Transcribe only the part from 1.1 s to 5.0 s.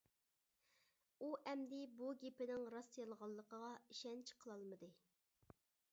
ئۇ ئەمدى بۇ گېپىنىڭ راست-يالغانلىقىغا ئىشەنچ قىلالمىدى.